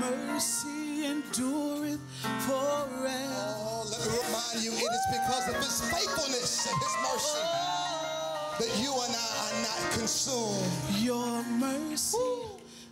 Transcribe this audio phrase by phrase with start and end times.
[0.00, 2.00] mercy endureth
[2.46, 3.54] forever.
[3.60, 7.42] Oh, let me remind you, it is because of his faithfulness and his mercy
[8.58, 10.70] that you and I are not consumed.
[10.98, 12.18] Your mercy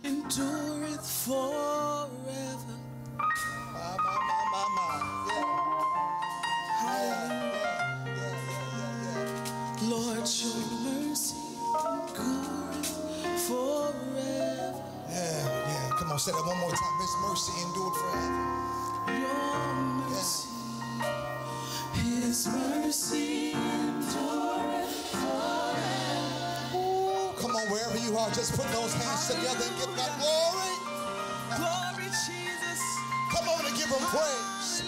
[0.03, 2.77] endureth forever.
[3.73, 5.27] My, my, my, my, my.
[5.29, 5.45] Yeah.
[6.79, 7.51] Hallelujah.
[8.05, 8.35] Yeah, yeah,
[8.77, 9.89] yeah, yeah.
[9.89, 11.35] Lord, your mercy
[11.75, 12.91] endureth
[13.47, 14.16] forever.
[16.17, 16.33] Yeah, yeah.
[16.33, 16.99] Come say that one more time.
[16.99, 18.57] His mercy endured forever.
[19.07, 19.75] Your
[20.09, 20.49] mercy,
[21.93, 26.77] His mercy endureth forever.
[26.77, 30.75] Ooh, come on, wherever you are, just put those hands together and give God glory.
[31.57, 32.81] Glory, Jesus.
[33.33, 34.83] Come on and give him praise.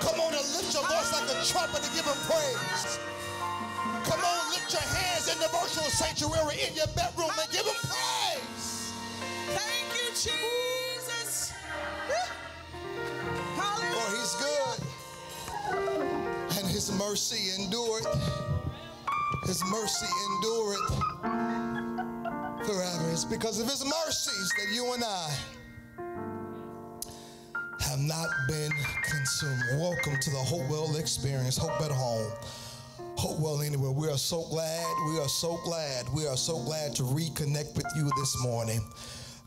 [0.00, 2.98] Come on and lift your voice like a trumpet and give him praise.
[4.04, 7.78] Come on, lift your hands in the virtual sanctuary in your bedroom and give him
[7.86, 8.92] praise.
[9.54, 9.87] Thank
[10.18, 11.52] Jesus.
[13.54, 14.80] For he's good.
[16.58, 18.08] And his mercy endureth.
[19.44, 20.88] His mercy endureth
[22.66, 23.10] forever.
[23.12, 25.30] It's because of his mercies that you and I
[27.78, 28.72] have not been
[29.04, 29.62] consumed.
[29.74, 31.56] Welcome to the Hopewell experience.
[31.56, 32.32] Hope at home.
[32.98, 33.92] Hope Hopewell anywhere.
[33.92, 34.84] We are so glad.
[35.12, 36.12] We are so glad.
[36.12, 38.80] We are so glad to reconnect with you this morning.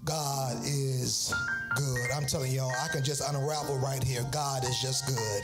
[0.03, 1.33] God is
[1.75, 2.11] good.
[2.16, 4.25] I'm telling y'all, I can just unravel right here.
[4.31, 5.44] God is just good.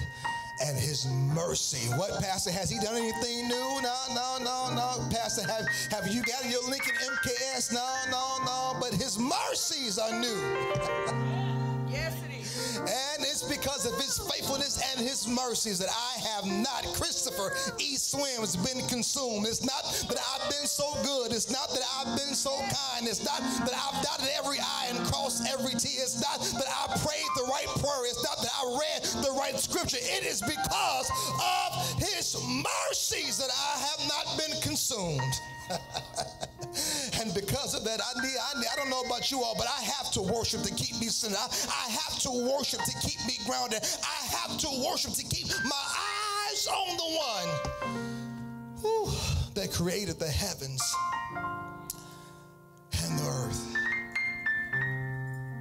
[0.66, 1.88] And his mercy.
[1.94, 2.52] What, Pastor?
[2.52, 3.81] Has he done anything new?
[3.81, 5.08] No, no, no, no.
[5.11, 7.72] Pastor, have, have you got your Lincoln MKS?
[7.72, 8.78] No, no, no.
[8.80, 11.44] But his mercies are new.
[13.50, 17.95] because of his faithfulness and his mercies that I have not, Christopher E.
[17.95, 19.45] Swims, been consumed.
[19.48, 21.31] It's not that I've been so good.
[21.31, 23.08] It's not that I've been so kind.
[23.08, 25.90] It's not that I've dotted every I and crossed every T.
[26.00, 28.06] It's not that I prayed the right prayer.
[28.06, 29.98] It's not that I read the right scripture.
[30.00, 31.09] It is because
[31.40, 35.41] of his mercies that I have not been consumed.
[37.19, 39.67] And because of that, I need, I need, I don't know about you all, but
[39.67, 41.38] I have to worship to keep me centered.
[41.38, 43.79] I, I have to worship to keep me grounded.
[44.03, 45.85] I have to worship to keep my
[46.51, 47.97] eyes on the one
[48.81, 49.11] whew,
[49.56, 50.81] that created the heavens
[53.03, 53.75] and the earth.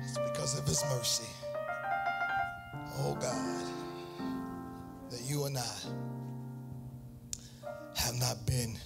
[0.05, 1.25] It's because of his mercy.
[2.99, 3.67] Oh God,
[5.11, 5.77] that you and I
[7.95, 8.79] have not been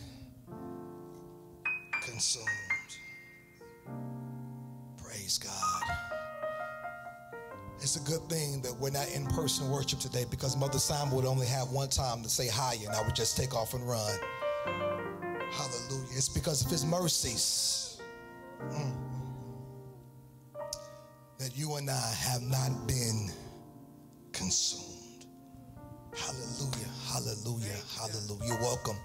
[2.21, 2.47] consumed.
[5.03, 5.83] Praise God.
[7.81, 11.25] It's a good thing that we're not in person worship today because Mother Simon would
[11.25, 14.19] only have one time to say hi and I would just take off and run.
[15.51, 16.09] Hallelujah.
[16.11, 18.03] It's because of his mercies
[18.71, 18.93] mm,
[21.39, 23.31] that you and I have not been
[24.33, 25.25] consumed.
[26.15, 26.91] Hallelujah.
[27.07, 27.79] Hallelujah.
[27.97, 28.45] Hallelujah.
[28.47, 28.97] You're welcome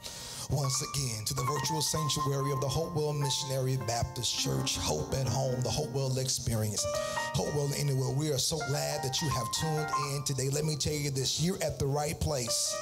[0.49, 4.77] once again to the virtual sanctuary of the Hopewell Missionary Baptist Church.
[4.77, 6.85] Hope at home, the Hopewell experience.
[7.33, 8.09] Hopewell anywhere.
[8.11, 10.49] We are so glad that you have tuned in today.
[10.49, 12.75] Let me tell you this you're at the right place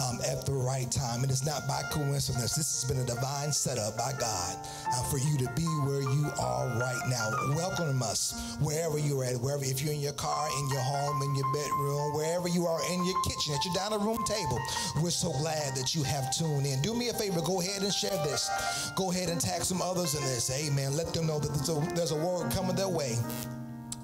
[0.00, 1.22] um, at the right time.
[1.22, 2.54] And It is not by coincidence.
[2.54, 4.56] This has been a divine setup by God
[4.92, 7.30] uh, for you to be where you are right now.
[7.54, 11.34] Welcome us wherever you're at, wherever, if you're in your car, in your home, in
[11.34, 14.58] your bedroom, wherever you are, in your kitchen, at your dining room table.
[15.02, 16.80] We're so glad that you have tuned in.
[16.82, 18.50] Do me a favor, go ahead and share this.
[18.94, 20.50] Go ahead and tag some others in this.
[20.50, 20.96] Amen.
[20.96, 23.16] Let them know that there's a, there's a word coming their way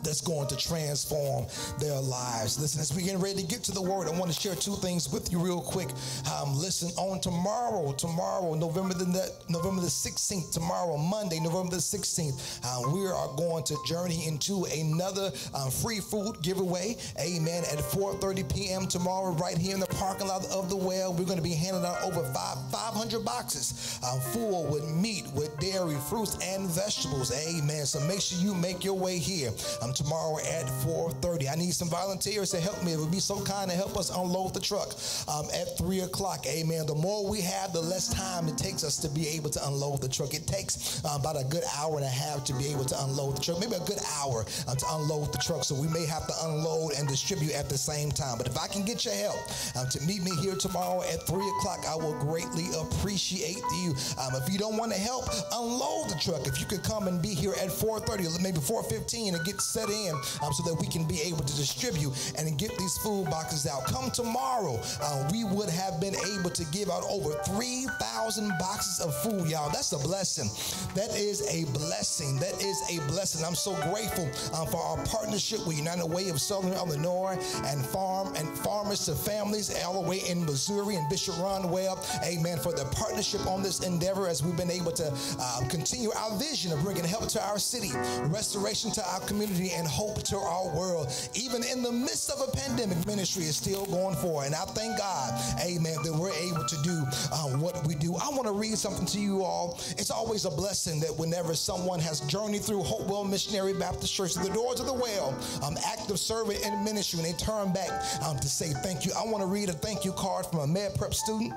[0.04, 1.46] that's going to transform
[1.78, 2.60] their lives.
[2.60, 4.76] Listen, as we get ready to get to the word, I want to share two
[4.76, 5.88] things with you real quick.
[6.32, 12.60] Um, listen, on tomorrow, tomorrow, November the November the 16th, tomorrow, Monday, November the 16th,
[12.64, 16.96] uh, we are going to journey into another um, free food giveaway.
[17.18, 17.64] Amen.
[17.72, 18.86] At 4:30 p.m.
[18.86, 21.84] tomorrow, right here in the parking lot of the well, we're going to be handing
[21.84, 27.32] out over five 500 boxes um, full with meat, with dairy, fruits, and vegetables.
[27.46, 27.86] Amen.
[27.86, 29.50] So make sure you make your way here.
[29.82, 31.50] Um, tomorrow at 4.30.
[31.50, 32.92] I need some volunteers to help me.
[32.92, 34.94] It would be so kind to help us unload the truck
[35.28, 36.46] um, at 3 o'clock.
[36.46, 36.86] Amen.
[36.86, 40.02] The more we have, the less time it takes us to be able to unload
[40.02, 40.34] the truck.
[40.34, 43.36] It takes uh, about a good hour and a half to be able to unload
[43.36, 43.60] the truck.
[43.60, 45.64] Maybe a good hour um, to unload the truck.
[45.64, 48.38] So we may have to unload and distribute at the same time.
[48.38, 49.40] But if I can get your help
[49.76, 53.94] um, to meet me here tomorrow at 3 o'clock, I will greatly appreciate you.
[54.18, 57.20] Um, if you don't want to help unload the truck, if you could come and
[57.22, 60.86] be here at 4.30, maybe 4.15 and get set that in um, so that we
[60.86, 63.84] can be able to distribute and get these food boxes out.
[63.84, 69.14] Come tomorrow, uh, we would have been able to give out over 3,000 boxes of
[69.22, 69.70] food, y'all.
[69.70, 70.48] That's a blessing.
[70.94, 72.38] That is a blessing.
[72.38, 73.44] That is a blessing.
[73.44, 78.34] I'm so grateful uh, for our partnership with United Way of Southern Illinois and farm
[78.36, 81.98] and farmers to families all the way in Missouri and Bishop Ron Webb.
[82.24, 82.58] Amen.
[82.58, 86.72] For the partnership on this endeavor as we've been able to uh, continue our vision
[86.72, 87.90] of bringing help to our city,
[88.24, 91.12] restoration to our community, and hope to our world.
[91.34, 94.46] Even in the midst of a pandemic, ministry is still going forward.
[94.46, 98.16] And I thank God, amen, that we're able to do uh, what we do.
[98.16, 99.78] I want to read something to you all.
[99.96, 104.50] It's always a blessing that whenever someone has journeyed through Hopewell Missionary Baptist Church, the
[104.50, 107.90] doors of the well, um, active servant in ministry, and they turn back
[108.24, 109.12] um, to say thank you.
[109.16, 111.52] I want to read a thank you card from a med prep student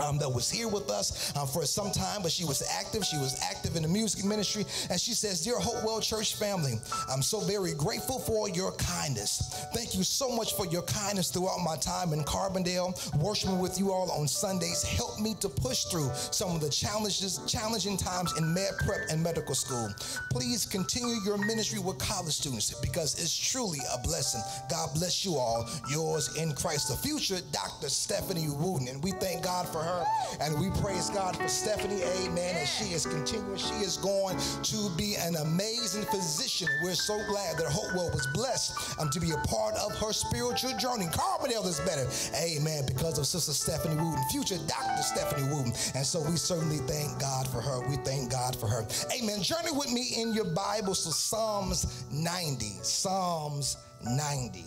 [0.00, 3.04] um, that was here with us um, for some time, but she was active.
[3.04, 4.64] She was active in the music ministry.
[4.90, 6.74] And she says, Dear Hopewell Church family,
[7.10, 9.66] I'm so very grateful for your kindness.
[9.74, 12.94] Thank you so much for your kindness throughout my time in Carbondale.
[13.20, 17.40] Worshiping with you all on Sundays helped me to push through some of the challenges,
[17.46, 19.88] challenging times in med prep and medical school.
[20.30, 24.40] Please continue your ministry with college students because it's truly a blessing.
[24.70, 25.68] God bless you all.
[25.90, 27.88] Yours in Christ, the future, Dr.
[27.88, 28.88] Stephanie Wooten.
[28.88, 30.04] And we thank God for her her.
[30.40, 33.56] And we praise God for Stephanie, amen, as she is continuing.
[33.56, 36.68] She is going to be an amazing physician.
[36.82, 40.76] We're so glad that Hopewell was blessed um, to be a part of her spiritual
[40.78, 41.06] journey.
[41.06, 42.06] Carbondale is better,
[42.36, 45.02] amen, because of Sister Stephanie Wooten, future Dr.
[45.02, 45.72] Stephanie Wooten.
[45.94, 47.86] And so we certainly thank God for her.
[47.88, 48.86] We thank God for her.
[49.16, 49.42] Amen.
[49.42, 52.78] Journey with me in your Bible to Psalms 90.
[52.82, 54.64] Psalms 90.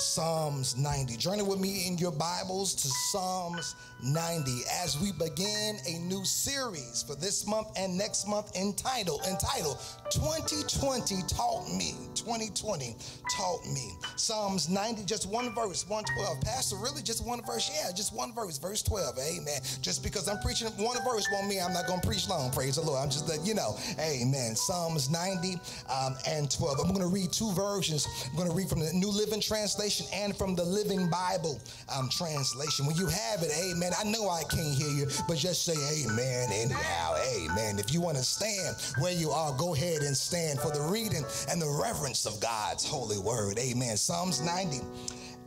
[0.00, 1.18] Psalms 90.
[1.18, 7.04] Journey with me in your Bibles to Psalms 90 as we begin a new series
[7.06, 9.76] for this month and next month entitled entitled
[10.10, 11.92] 2020 taught me.
[12.14, 12.96] 2020
[13.30, 13.92] taught me.
[14.16, 17.70] Psalms 90 just one verse 112 pastor really just one verse?
[17.70, 19.60] Yeah just one verse verse 12 amen.
[19.82, 22.50] Just because I'm preaching one verse won't mean I'm not going to preach long.
[22.52, 23.02] Praise the Lord.
[23.02, 23.76] I'm just letting you know.
[23.98, 24.56] Amen.
[24.56, 25.60] Psalms 90
[25.92, 28.08] um, and 12 I'm going to read two versions.
[28.30, 31.60] I'm going to read from the New Living Translation and from the Living Bible
[31.94, 35.64] um, translation when you have it amen I know I can't hear you, but just
[35.64, 37.16] say amen anyhow.
[37.36, 37.78] Amen.
[37.78, 41.24] If you want to stand where you are, go ahead and stand for the reading
[41.50, 43.58] and the reverence of God's holy word.
[43.58, 43.96] Amen.
[43.96, 44.80] Psalms 90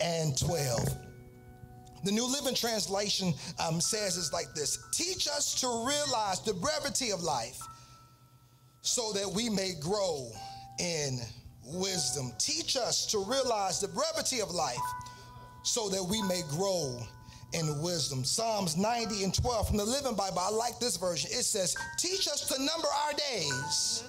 [0.01, 0.98] and 12.
[2.04, 3.34] The New Living Translation
[3.66, 7.62] um, says it's like this Teach us to realize the brevity of life
[8.81, 10.30] so that we may grow
[10.80, 11.19] in
[11.65, 12.31] wisdom.
[12.38, 14.77] Teach us to realize the brevity of life
[15.63, 17.00] so that we may grow
[17.54, 18.24] in wisdom.
[18.24, 20.39] Psalms 90 and 12 from the Living Bible.
[20.39, 21.30] I like this version.
[21.31, 24.04] It says, Teach us to number our days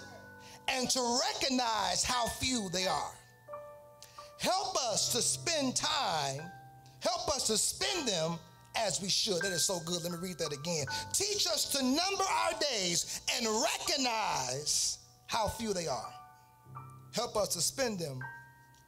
[0.68, 3.12] and to recognize how few they are.
[4.40, 6.40] Help us to spend time,
[7.00, 8.38] help us to spend them
[8.76, 9.40] as we should.
[9.42, 10.02] That is so good.
[10.02, 10.86] Let me read that again.
[11.12, 16.12] Teach us to number our days and recognize how few they are.
[17.14, 18.20] Help us to spend them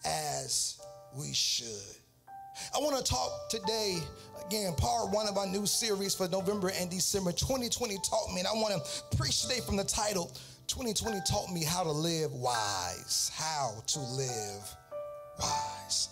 [0.04, 0.80] as
[1.16, 1.96] we should.
[2.74, 3.98] I want to talk today
[4.46, 7.30] again, part one of our new series for November and December.
[7.30, 10.32] 2020 taught me, and I want to preach today from the title
[10.66, 13.30] 2020 taught me how to live wise.
[13.34, 14.76] How to live
[15.38, 16.08] wise.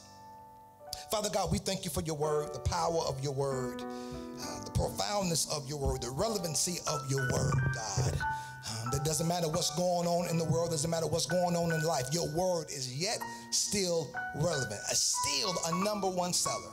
[1.10, 4.70] Father God, we thank you for your word, the power of your word, uh, the
[4.70, 8.18] profoundness of your word, the relevancy of your word, God.
[8.64, 11.72] Um, that doesn't matter what's going on in the world, doesn't matter what's going on
[11.72, 12.06] in life.
[12.12, 13.18] Your word is yet
[13.50, 16.72] still relevant, still a number one seller.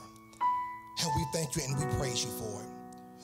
[1.00, 2.68] And we thank you and we praise you for it.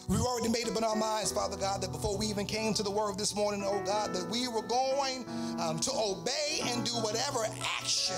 [0.09, 2.83] We've already made up in our minds, Father God, that before we even came to
[2.83, 5.27] the word this morning, oh God, that we were going
[5.61, 7.45] um, to obey and do whatever
[7.79, 8.17] action,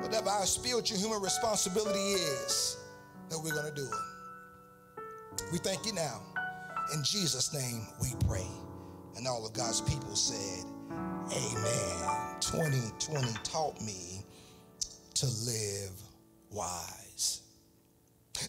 [0.00, 2.76] whatever our spiritual human responsibility is,
[3.28, 5.02] that we're going to do it.
[5.50, 6.22] We thank you now.
[6.94, 8.46] In Jesus' name we pray.
[9.16, 12.36] And all of God's people said, Amen.
[12.40, 14.24] 2020 taught me
[15.14, 15.92] to live
[16.50, 17.42] wise.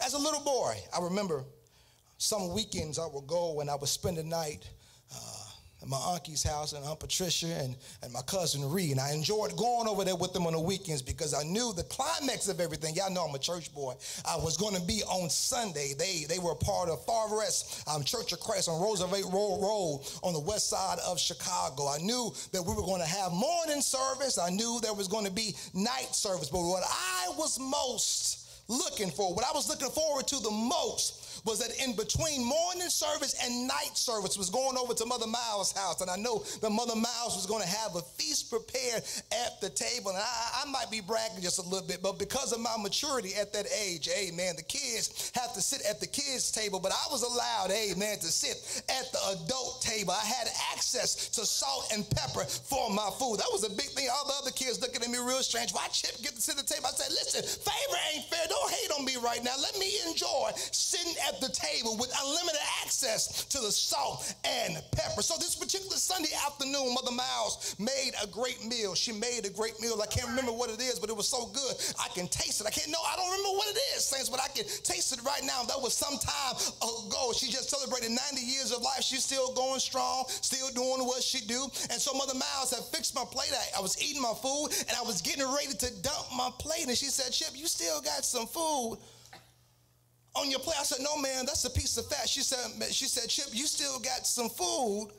[0.04, 1.44] As a little boy, I remember
[2.18, 4.70] some weekends I would go and I would spend the night
[5.90, 8.92] my auntie's house and Aunt Patricia and, and my cousin Ree.
[8.92, 11.84] And I enjoyed going over there with them on the weekends because I knew the
[11.84, 12.96] climax of everything.
[12.96, 13.94] Y'all know I'm a church boy.
[14.28, 15.94] I was going to be on Sunday.
[15.98, 20.34] They they were part of Far West um, Church of Christ on Roosevelt Road on
[20.34, 21.88] the west side of Chicago.
[21.88, 24.38] I knew that we were going to have morning service.
[24.38, 26.50] I knew there was going to be night service.
[26.50, 29.34] But what I was most looking for.
[29.34, 33.68] What I was looking forward to the most was that in between morning service and
[33.68, 36.02] night service was going over to Mother Miles' house.
[36.02, 39.70] And I know that Mother Miles was going to have a feast prepared at the
[39.70, 40.10] table.
[40.12, 43.36] And I, I might be bragging just a little bit, but because of my maturity
[43.36, 47.12] at that age, amen, the kids have to sit at the kids' table, but I
[47.12, 50.14] was allowed, amen, to sit at the adult table.
[50.14, 53.40] I had access to salt and pepper for my food.
[53.40, 54.08] That was a big thing.
[54.12, 55.72] All the other kids looking at me real strange.
[55.72, 56.88] Why Chip get to sit at the table?
[56.88, 58.46] I said, listen, favor ain't fair.
[58.48, 59.56] Don't hate on me right now.
[59.60, 65.22] Let me enjoy sitting at the table with unlimited access to the salt and pepper.
[65.22, 68.96] So this particular Sunday afternoon, Mother Miles made a great meal.
[68.96, 70.00] She made a great meal.
[70.02, 71.76] I can't remember what it is, but it was so good.
[72.00, 72.68] I can taste it.
[72.68, 73.02] I can't know.
[73.06, 75.64] I don't remember what it is, saints, but I can taste it right now.
[75.64, 77.32] That was some time ago.
[77.36, 79.04] She just celebrated 90 years of life.
[79.04, 81.64] She's still going strong, still doing what she do.
[81.90, 83.52] And so Mother Miles had fixed my plate.
[83.54, 86.88] I, I was eating my food and I was getting ready to dump my plate.
[86.88, 88.98] And she said, Chip, you still got some food
[90.44, 90.78] on your plate.
[90.80, 92.28] I said, no, man, that's a piece of fat.
[92.28, 92.60] She said,
[92.92, 95.10] she said, Chip, you still got some food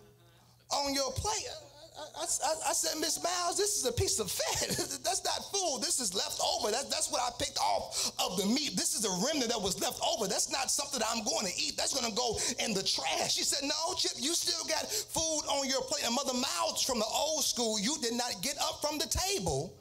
[0.70, 1.48] on your plate.
[1.96, 4.68] I, I, I said, Miss Miles, this is a piece of fat.
[5.04, 5.78] that's not food.
[5.80, 6.70] This is left over.
[6.70, 8.76] That, that's what I picked off of the meat.
[8.76, 10.26] This is a remnant that was left over.
[10.26, 11.76] That's not something that I'm going to eat.
[11.76, 13.34] That's going to go in the trash.
[13.34, 16.04] She said, no, Chip, you still got food on your plate.
[16.04, 19.72] And Mother Miles from the old school, you did not get up from the table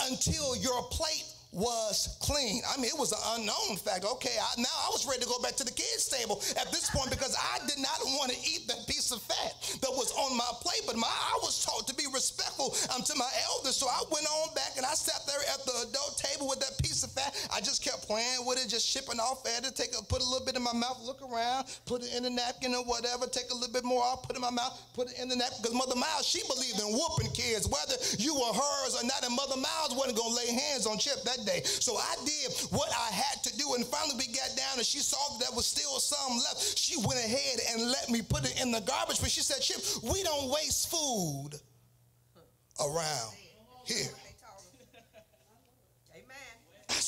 [0.00, 1.26] until your plate
[1.58, 2.62] was clean.
[2.62, 4.06] I mean, it was an unknown fact.
[4.06, 6.88] Okay, I, now I was ready to go back to the kids' table at this
[6.90, 10.38] point because I did not want to eat that piece of fat that was on
[10.38, 10.86] my plate.
[10.86, 14.26] But my, I was taught to be respectful um, to my elders, so I went
[14.30, 17.34] on back and I sat there at the adult table with that piece of fat.
[17.50, 19.74] I just kept playing with it, just shipping off at it.
[19.74, 22.30] Take a, put a little bit in my mouth, look around, put it in the
[22.30, 23.26] napkin or whatever.
[23.26, 25.34] Take a little bit more off, put it in my mouth, put it in the
[25.34, 25.58] napkin.
[25.58, 29.26] Because Mother Miles, she believed in whooping kids, whether you were hers or not.
[29.26, 33.12] And Mother Miles wasn't gonna lay hands on Chip that So I did what I
[33.12, 33.74] had to do.
[33.74, 36.78] And finally we got down and she saw that there was still some left.
[36.78, 39.20] She went ahead and let me put it in the garbage.
[39.20, 41.50] But she said, Chip, we don't waste food
[42.80, 43.34] around
[43.84, 44.10] here.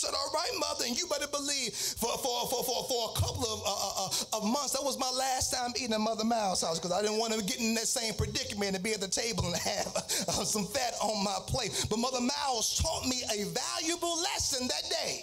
[0.01, 3.45] Said, all right, mother, and you better believe for, for, for, for, for a couple
[3.45, 6.63] of, uh, uh, uh, of months, that was my last time eating at Mother Miles'
[6.63, 9.09] house because I didn't want to get in that same predicament and be at the
[9.09, 9.93] table and have
[10.29, 11.85] uh, some fat on my plate.
[11.91, 15.21] But Mother Miles taught me a valuable lesson that day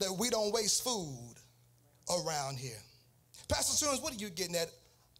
[0.00, 1.36] that we don't waste food
[2.10, 2.82] around here.
[3.48, 4.68] Pastor Stearns, what are you getting at?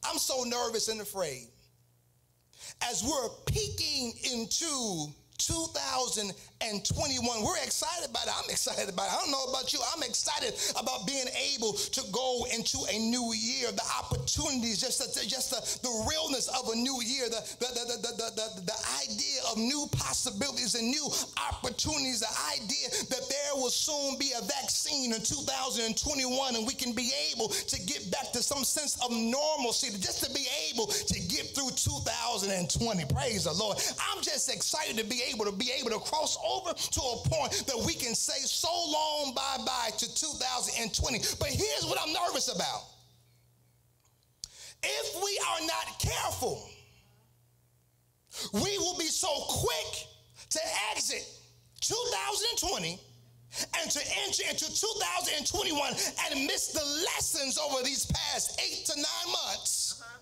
[0.05, 1.47] I'm so nervous and afraid.
[2.83, 5.11] As we're peeking into
[6.63, 7.43] 2021.
[7.43, 8.35] We're excited about it.
[8.39, 9.13] I'm excited about it.
[9.13, 9.81] I don't know about you.
[9.95, 13.71] I'm excited about being able to go into a new year.
[13.73, 17.85] The opportunities, just the, just the, the realness of a new year, the, the, the,
[17.99, 21.11] the, the, the, the idea of new possibilities and new
[21.51, 26.93] opportunities, the idea that there will soon be a vaccine in 2021 and we can
[26.95, 31.19] be able to get back to some sense of normalcy, just to be able to
[31.27, 32.71] get through 2020.
[33.13, 33.79] Praise the Lord.
[33.99, 37.29] I'm just excited to be able able to be able to cross over to a
[37.29, 41.19] point that we can say so long bye bye to 2020.
[41.39, 42.83] But here's what I'm nervous about.
[44.83, 46.69] If we are not careful,
[48.55, 50.07] we will be so quick
[50.51, 51.27] to exit
[51.81, 52.99] 2020
[53.81, 55.93] and to enter into 2021
[56.31, 60.19] and miss the lessons over these past eight to nine months uh-huh.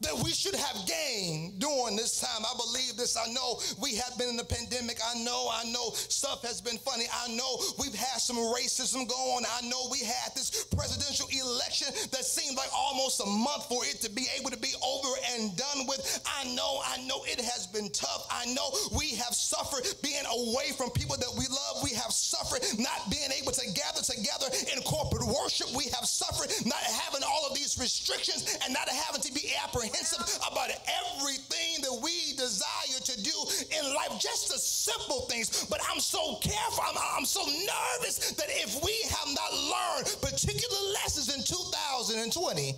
[0.00, 2.40] that we should have gained during this time.
[2.40, 3.16] I believe this.
[3.20, 4.96] I know we have been in the pandemic.
[5.04, 7.04] I know, I know stuff has been funny.
[7.12, 9.44] I know we've had some racism going.
[9.44, 14.00] I know we had this presidential election that seemed like almost a month for it
[14.00, 16.00] to be able to be over and done with.
[16.24, 18.24] I know, I know it has been tough.
[18.32, 21.84] I know we have suffered being away from people that we love.
[21.84, 25.68] We have suffered not being able to gather together in corporate worship.
[25.76, 30.24] We have suffered not having all of these restrictions and not having to be apprehensive
[30.48, 33.32] about everything that we desire to do
[33.78, 35.66] in life, just the simple things.
[35.66, 40.78] But I'm so careful, I'm, I'm so nervous that if we have not learned particular
[41.02, 42.74] lessons in 2020,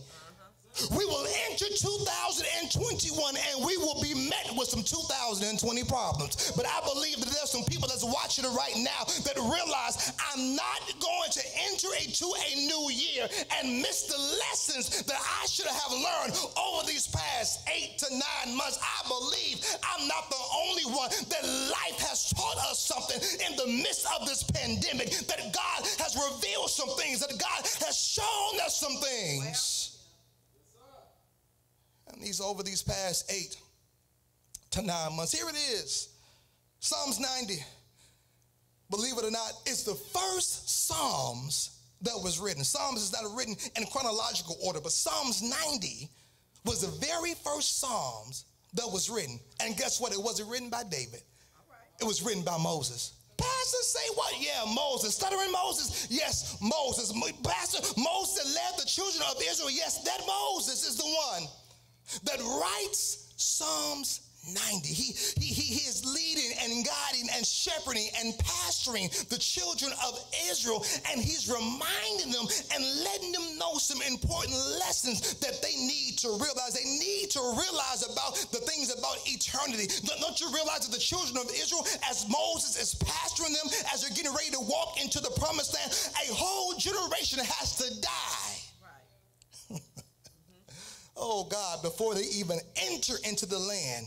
[0.88, 6.52] we will enter 2021 and we will be met with some 2020 problems.
[6.56, 10.56] But I believe that there's some people that's watching it right now that realize I'm
[10.56, 15.66] not going to enter into a new year and miss the lessons that I should
[15.66, 18.78] have learned over these past eight to nine months.
[18.80, 23.66] I believe I'm not the only one that life has taught us something in the
[23.66, 28.78] midst of this pandemic, that God has revealed some things, that God has shown us
[28.78, 29.79] some things
[32.12, 33.56] and these over these past eight
[34.70, 35.32] to nine months.
[35.32, 36.10] Here it is
[36.80, 37.62] Psalms 90,
[38.88, 42.64] believe it or not, it's the first Psalms that was written.
[42.64, 46.08] Psalms is not written in chronological order, but Psalms 90
[46.64, 49.38] was the very first Psalms that was written.
[49.62, 50.12] And guess what?
[50.12, 51.22] It wasn't written by David.
[52.00, 53.12] It was written by Moses.
[53.36, 54.32] Pastor, say what?
[54.40, 55.14] Yeah, Moses.
[55.14, 56.06] Stuttering Moses.
[56.10, 57.12] Yes, Moses.
[57.44, 59.70] Pastor, Moses led the children of Israel.
[59.70, 61.48] Yes, that Moses is the one
[62.24, 64.88] that writes Psalms 90.
[64.88, 70.84] He, he, he is leading and guiding and shepherding and pastoring the children of Israel,
[71.12, 76.28] and he's reminding them and letting them know some important lessons that they need to
[76.40, 76.72] realize.
[76.72, 79.92] They need to realize about the things about eternity.
[80.20, 84.16] Don't you realize that the children of Israel, as Moses is pastoring them, as they're
[84.16, 88.59] getting ready to walk into the promised land, a whole generation has to die.
[91.20, 91.26] Right.
[91.28, 94.06] oh God, before they even enter into the land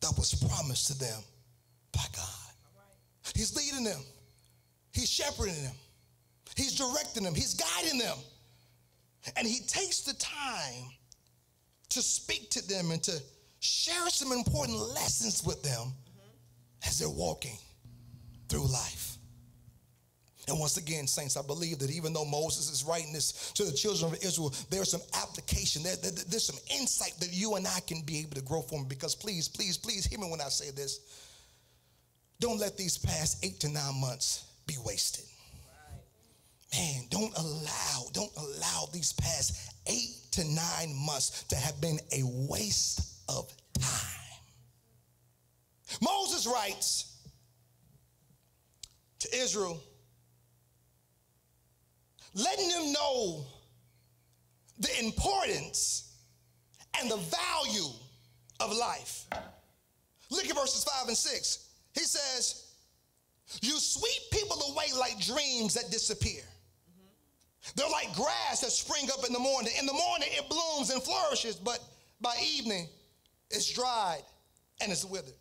[0.00, 1.20] that was promised to them
[1.92, 2.24] by God.
[3.34, 4.00] He's leading them,
[4.92, 5.74] He's shepherding them,
[6.56, 8.16] He's directing them, He's guiding them.
[9.36, 10.90] And He takes the time
[11.90, 13.20] to speak to them and to
[13.60, 16.86] share some important lessons with them mm-hmm.
[16.88, 17.58] as they're walking
[18.48, 19.07] through life.
[20.48, 23.72] And once again, saints, I believe that even though Moses is writing this to the
[23.72, 27.80] children of Israel, there's some application, there, there, there's some insight that you and I
[27.80, 28.84] can be able to grow from.
[28.86, 31.00] Because please, please, please hear me when I say this.
[32.40, 35.26] Don't let these past eight to nine months be wasted.
[36.72, 42.22] Man, don't allow, don't allow these past eight to nine months to have been a
[42.48, 43.90] waste of time.
[46.00, 47.16] Moses writes
[49.18, 49.80] to Israel
[52.34, 53.44] letting them know
[54.78, 56.16] the importance
[57.00, 57.90] and the value
[58.60, 59.26] of life.
[60.30, 61.68] Look at verses 5 and 6.
[61.94, 62.72] He says,
[63.62, 66.42] You sweep people away like dreams that disappear.
[67.74, 69.72] They're like grass that spring up in the morning.
[69.78, 71.80] In the morning, it blooms and flourishes, but
[72.20, 72.88] by evening,
[73.50, 74.22] it's dried
[74.80, 75.34] and it's withered.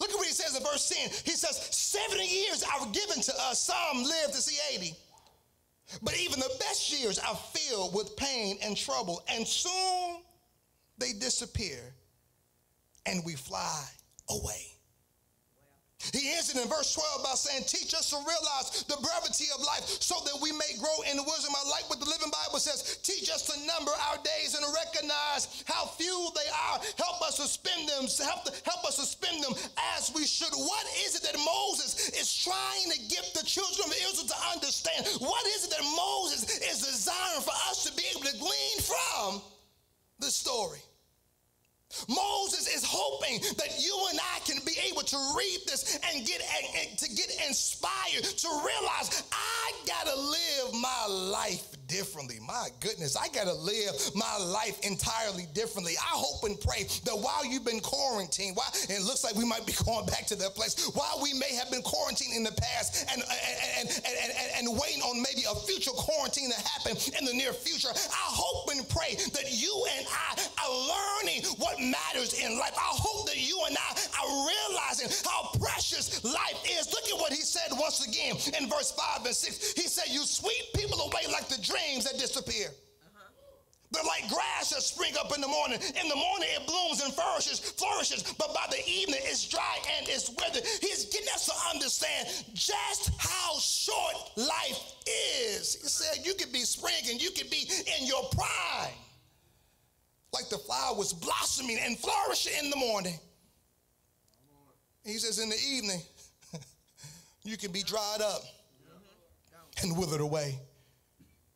[0.00, 1.10] Look at what he says in verse 10.
[1.24, 3.60] He says, 70 years are given to us.
[3.60, 4.96] Some live to see 80.
[6.00, 10.22] But even the best years are filled with pain and trouble, and soon
[10.98, 11.80] they disappear
[13.06, 13.84] and we fly
[14.30, 14.72] away.
[16.10, 19.62] He ends it in verse 12 by saying, Teach us to realize the brevity of
[19.62, 21.54] life so that we may grow in the wisdom.
[21.54, 22.98] I like what the Living Bible says.
[23.06, 26.82] Teach us to number our days and recognize how few they are.
[26.98, 29.54] Help us to spend them, help, help us to spend them
[29.94, 30.50] as we should.
[30.50, 31.91] What is it that Moses
[32.42, 35.06] trying to get the children of Israel to understand?
[35.20, 39.42] What is it that Moses is desiring for us to be able to glean from
[40.18, 40.80] the story?
[42.08, 46.40] Moses is hoping that you and I can be able to read this and get
[46.40, 52.38] and, to get inspired to realize I gotta live my life differently.
[52.40, 55.92] My goodness, I got to live my life entirely differently.
[56.00, 59.66] I hope and pray that while you've been quarantined, while it looks like we might
[59.66, 63.04] be going back to that place, while we may have been quarantined in the past
[63.12, 67.34] and, and, and, and, and waiting on maybe a future quarantine to happen in the
[67.36, 72.58] near future, I hope and pray that you and I are learning what matters in
[72.58, 72.74] life.
[72.76, 76.90] I hope that you and I are realizing how precious life is.
[76.92, 79.74] Look at what he said once again in verse 5 and 6.
[79.74, 82.70] He said, You sweep people away like the dreams that disappear.
[83.92, 85.78] They're like grass that spring up in the morning.
[86.00, 90.08] In the morning, it blooms and flourishes, flourishes, but by the evening, it's dry and
[90.08, 90.64] it's withered.
[90.80, 94.80] He's getting us to understand just how short life
[95.44, 95.76] is.
[95.82, 97.68] He said, You could be spring and you could be
[98.00, 98.96] in your prime.
[100.32, 103.18] Like the flower was blossoming and flourishing in the morning.
[105.04, 106.00] He says, In the evening,
[107.44, 108.42] you can be dried up
[109.82, 110.58] and withered away.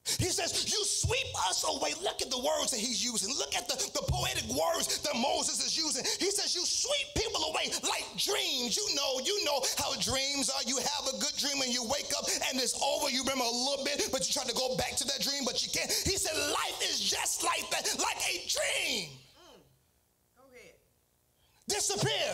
[0.07, 1.91] He says, You sweep us away.
[2.01, 3.35] Look at the words that he's using.
[3.35, 6.07] Look at the, the poetic words that Moses is using.
[6.23, 8.79] He says, You sweep people away like dreams.
[8.79, 10.63] You know, you know how dreams are.
[10.65, 13.11] You have a good dream and you wake up and it's over.
[13.11, 15.59] You remember a little bit, but you try to go back to that dream, but
[15.67, 15.91] you can't.
[15.91, 19.11] He said, Life is just like that, like a dream.
[19.11, 19.59] Mm.
[20.39, 20.79] Go ahead.
[21.67, 22.33] Disappear.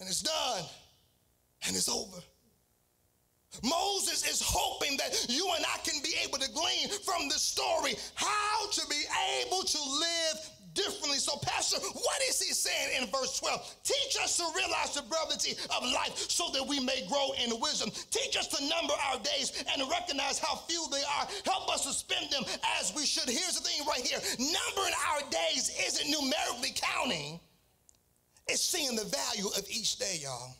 [0.00, 0.64] And it's done.
[1.68, 2.24] And it's over.
[3.62, 7.94] Moses is hoping that you and I can be able to glean from this story
[8.14, 9.02] how to be
[9.42, 11.18] able to live differently.
[11.18, 13.76] So, Pastor, what is he saying in verse 12?
[13.82, 17.90] Teach us to realize the brevity of life so that we may grow in wisdom.
[18.10, 21.26] Teach us to number our days and recognize how few they are.
[21.44, 22.44] Help us to spend them
[22.78, 23.28] as we should.
[23.28, 27.40] Here's the thing right here numbering our days isn't numerically counting,
[28.48, 30.54] it's seeing the value of each day, y'all.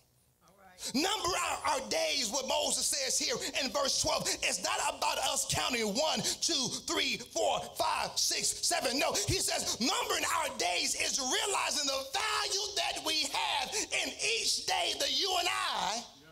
[0.95, 4.29] Number our, our, days, what Moses says here in verse 12.
[4.43, 8.99] It's not about us counting one, two, three, four, five, six, seven.
[8.99, 14.09] No, he says numbering our days is realizing the value that we have in
[14.41, 16.29] each day that you and I yeah.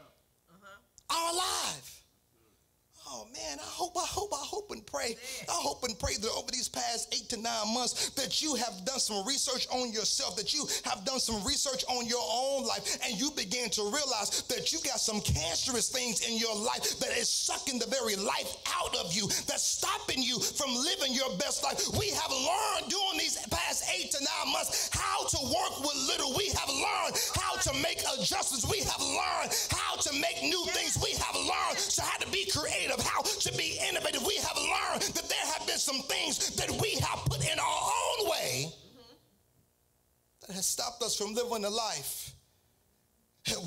[0.54, 1.16] uh-huh.
[1.16, 1.98] are alive.
[3.10, 5.16] Oh man, I hope, I hope, I hope and pray.
[5.48, 8.84] I hope and pray that over these past eight to nine months that you have
[8.84, 12.98] done some research on yourself, that you have done some research on your own life,
[13.04, 17.16] and you begin to realize that you got some cancerous things in your life that
[17.16, 21.62] is sucking the very life out of you, that's stopping you from living your best
[21.62, 21.78] life.
[21.98, 26.34] We have learned during these past eight to nine months how to work with little.
[26.34, 28.66] We have learned how to make adjustments.
[28.66, 30.98] We have learned how to make new things.
[31.02, 34.24] We have learned so how to be creative how to be innovative.
[34.26, 37.82] We have learned that there have been some things that we have put in our
[38.00, 38.72] own way
[40.46, 42.27] that has stopped us from living the life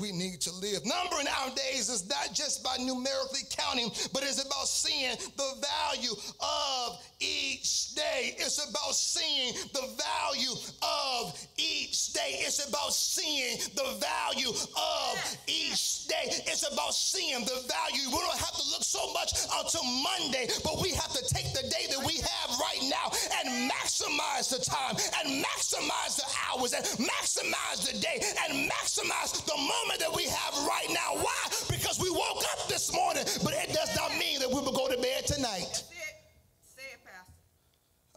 [0.00, 0.84] we need to live.
[0.84, 6.14] Numbering our days is not just by numerically counting, but it's about seeing the value
[6.40, 8.34] of each day.
[8.38, 12.42] It's about seeing the value of each day.
[12.42, 16.30] It's about seeing the value of each day.
[16.46, 18.06] It's about seeing the value.
[18.10, 21.62] We don't have to look so much until Monday, but we have to take the
[21.68, 26.84] day that we have right now and maximize the time and maximize the hours and
[26.84, 31.22] maximize the day and maximize the moment that we have right now.
[31.22, 31.42] Why?
[31.70, 34.88] Because we woke up this morning, but it does not mean that we will go
[34.88, 35.84] to bed tonight.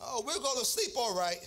[0.02, 1.40] Oh, we'll go to sleep all right.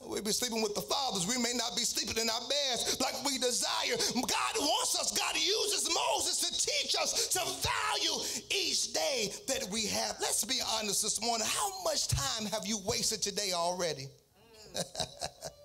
[0.00, 1.26] We'll be sleeping with the fathers.
[1.26, 3.96] We may not be sleeping in our beds like we desire.
[4.14, 9.86] God wants us, God uses Moses to teach us to value each day that we
[9.86, 10.16] have.
[10.20, 11.46] Let's be honest this morning.
[11.50, 14.06] How much time have you wasted today already?
[14.76, 15.50] Mm.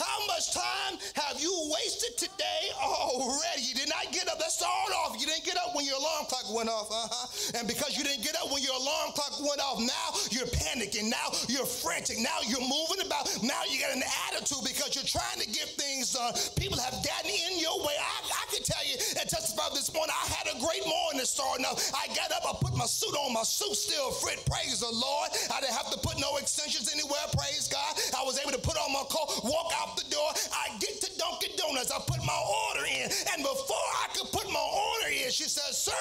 [0.00, 3.60] How much time have you wasted today already?
[3.68, 4.40] You did not get up.
[4.40, 5.20] Let's start off.
[5.20, 6.88] You didn't get up when your alarm clock went off.
[6.88, 7.60] Uh-huh.
[7.60, 11.12] And because you didn't get up when your alarm clock went off, now you're panicking.
[11.12, 12.16] Now you're frantic.
[12.16, 13.28] Now you're moving about.
[13.44, 16.32] Now you got an attitude because you're trying to get things done.
[16.56, 17.92] People have gotten in your way.
[18.00, 20.16] I, I can tell you and testify this morning.
[20.16, 21.76] I had a great morning starting up.
[21.92, 22.48] I got up.
[22.48, 23.36] I put my suit on.
[23.36, 24.40] My suit still fit.
[24.48, 25.28] Praise the Lord.
[25.52, 27.20] I didn't have to put no extensions anywhere.
[27.36, 28.00] Praise God.
[28.16, 30.30] I was able to put on my coat, walk out the door.
[30.52, 31.90] I get to Dunkin' Donuts.
[31.90, 33.10] I put my order in.
[33.32, 35.92] And before I could put my order in, she says, Sir,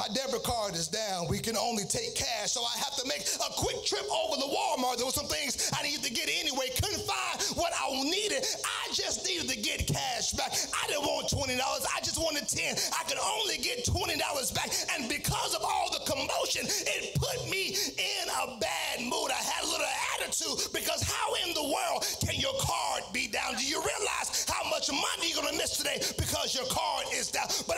[0.00, 1.28] our debit card is down.
[1.28, 2.52] We can only take cash.
[2.52, 4.96] So I have to make a quick trip over to Walmart.
[4.96, 6.72] There were some things I needed to get anyway.
[6.80, 8.40] Couldn't find what I needed.
[8.64, 10.56] I just needed to get cash back.
[10.72, 11.60] I didn't want $20.
[11.60, 12.76] I just wanted 10.
[12.96, 14.16] I could only get $20
[14.54, 14.72] back.
[14.96, 19.28] And because of all the commotion, it put me in a bad mood.
[19.28, 23.60] I had a little attitude because how in the world can your card be down?
[23.60, 27.28] Do you realize how much money you're going to miss today because your card is
[27.28, 27.52] down?
[27.68, 27.76] But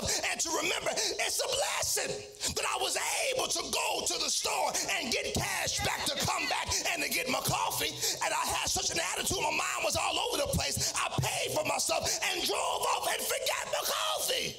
[0.00, 2.12] and to remember remember, it's a blessing
[2.54, 2.96] that I was
[3.32, 7.10] able to go to the store and get cash back to come back and to
[7.10, 7.90] get my coffee.
[8.24, 10.92] And I had such an attitude, my mind was all over the place.
[10.96, 14.56] I paid for myself and drove off and forgot my coffee.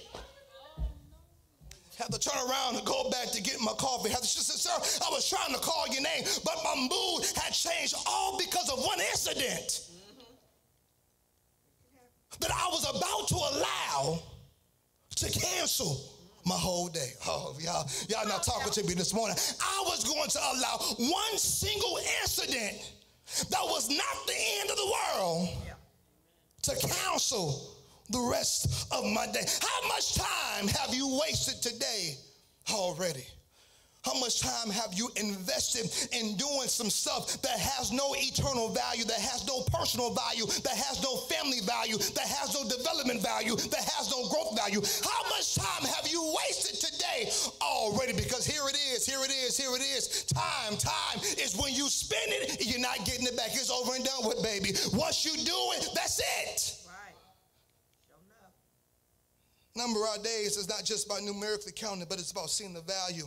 [1.98, 4.10] Had to turn around and go back to get my coffee.
[4.10, 7.26] Had to, she said, sir, I was trying to call your name, but my mood
[7.36, 9.90] had changed all because of one incident
[12.40, 14.24] that I was about to allow
[15.18, 16.02] to cancel
[16.46, 17.12] my whole day.
[17.28, 19.38] Oh, y'all, y'all not talking to me this morning.
[19.62, 20.78] I was going to allow
[21.10, 22.92] one single incident
[23.50, 25.50] that was not the end of the world
[26.64, 27.76] to cancel
[28.10, 29.46] the rest of my day.
[29.62, 32.18] How much time have you wasted today
[32.72, 33.26] already?
[34.04, 39.06] How much time have you invested in doing some stuff that has no eternal value,
[39.06, 43.56] that has no personal value, that has no family value, that has no development value,
[43.56, 44.84] that has no growth value?
[45.08, 48.12] How much time have you wasted today already?
[48.12, 50.24] Because here it is, here it is, here it is.
[50.28, 53.56] Time, time is when you spend it, you're not getting it back.
[53.56, 54.76] It's over and done with, baby.
[55.00, 56.80] Once you do it, that's it.
[59.76, 63.26] Number our days is not just about numerically counting, but it's about seeing the value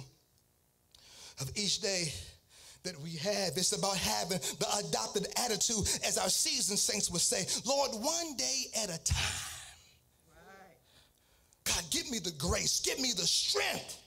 [1.40, 2.12] of each day
[2.82, 3.56] that we have.
[3.56, 8.64] It's about having the adopted attitude, as our seasoned saints would say, Lord, one day
[8.82, 9.52] at a time.
[11.64, 14.00] God, give me the grace, give me the strength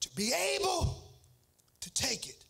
[0.00, 1.02] to be able
[1.80, 2.44] to take it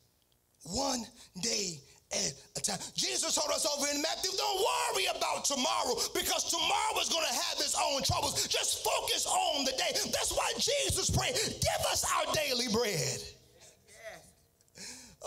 [0.65, 1.07] one
[1.41, 1.81] day
[2.13, 2.79] Eh, at a time.
[2.95, 7.35] Jesus told us over in Matthew, don't worry about tomorrow because tomorrow is going to
[7.35, 8.47] have its own troubles.
[8.47, 9.91] Just focus on the day.
[9.93, 13.21] That's why Jesus prayed, give us our daily bread.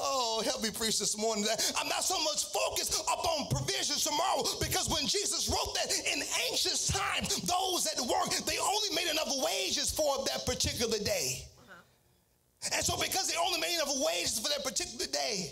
[0.01, 1.45] Oh, help me preach this morning.
[1.77, 6.87] I'm not so much focused upon provisions tomorrow because when Jesus wrote that in anxious
[6.87, 11.43] times, those that work, they only made enough wages for that particular day.
[11.59, 12.75] Uh-huh.
[12.75, 15.51] And so because they only made enough wages for that particular day,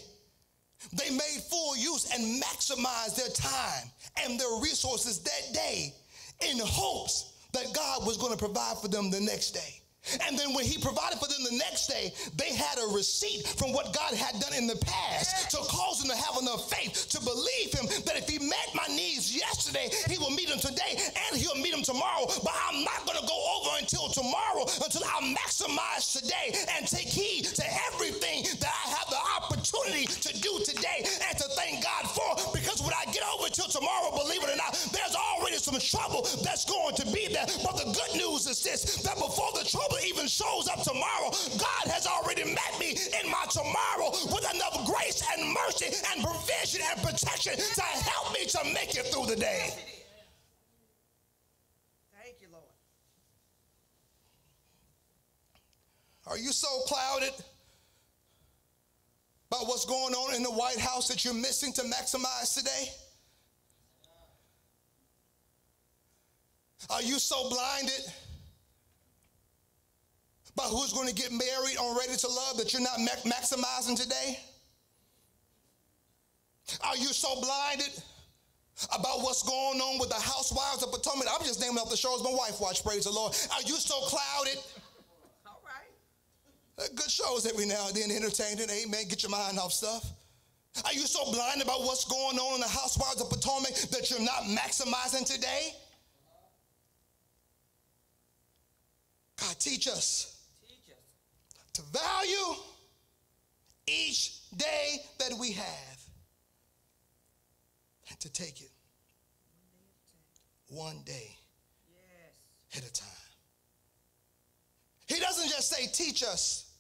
[0.93, 3.89] they made full use and maximized their time
[4.23, 5.93] and their resources that day
[6.49, 9.81] in hopes that God was going to provide for them the next day.
[10.23, 13.73] And then when he provided for them the next day, they had a receipt from
[13.73, 17.19] what God had done in the past to cause them to have enough faith to
[17.19, 21.35] believe him that if he met my needs yesterday, he will meet them today and
[21.35, 22.25] he'll meet them tomorrow.
[22.43, 27.07] But I'm not going to go over until tomorrow until I maximize today and take
[27.07, 27.96] heed to everything
[40.37, 45.53] shows up tomorrow, God has already met me in my tomorrow with enough grace and
[45.65, 49.73] mercy and provision and protection to help me to make it through the day.
[52.21, 52.63] Thank you, Lord.
[56.27, 57.33] Are you so clouded
[59.49, 62.89] by what's going on in the White House that you're missing to maximize today?
[66.91, 68.13] Are you so blinded?
[70.57, 73.95] By who's going to get married on Ready to Love that you're not ma- maximizing
[73.95, 74.39] today?
[76.83, 77.93] Are you so blinded
[78.93, 81.27] about what's going on with the housewives of Potomac?
[81.31, 83.37] I'm just naming off the shows my wife watched, praise the Lord.
[83.53, 84.57] Are you so clouded?
[85.45, 86.83] All right.
[86.83, 89.07] Uh, Good shows every now and then, entertaining, amen.
[89.07, 90.11] Get your mind off stuff.
[90.85, 94.19] Are you so blind about what's going on in the housewives of Potomac that you're
[94.19, 95.73] not maximizing today?
[99.39, 100.36] God, Teach us.
[101.77, 102.55] To value
[103.85, 105.99] each day that we have
[108.09, 108.71] and to take it
[110.69, 111.37] one day
[111.87, 112.83] Yes.
[112.83, 113.09] at a time.
[115.05, 116.71] He doesn't just say, teach us,